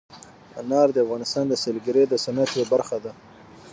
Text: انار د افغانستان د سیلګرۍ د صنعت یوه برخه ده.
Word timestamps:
انار 0.61 0.87
د 0.93 0.97
افغانستان 1.05 1.45
د 1.49 1.53
سیلګرۍ 1.63 2.03
د 2.09 2.13
صنعت 2.25 2.49
یوه 2.55 2.67
برخه 2.73 2.97
ده. 3.03 3.11